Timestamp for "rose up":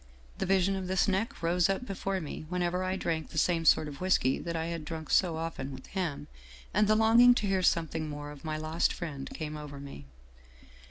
1.43-1.85